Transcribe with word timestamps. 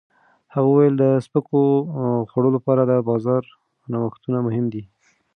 هغه 0.53 0.67
وویل 0.69 0.95
د 0.97 1.05
سپکو 1.25 1.61
خوړو 2.29 2.49
لپاره 2.57 2.81
د 2.85 2.93
بازار 3.09 3.43
نوښتونه 3.91 4.39
مهم 4.47 4.65
دي. 4.73 4.83